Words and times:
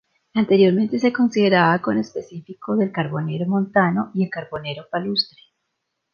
Anteriormente 0.33 0.97
se 0.97 1.13
consideraba 1.13 1.77
conespecífico 1.79 2.75
del 2.75 2.91
carbonero 2.91 3.45
montano 3.47 4.09
y 4.15 4.23
el 4.23 4.31
carbonero 4.31 4.87
palustre. 4.89 5.39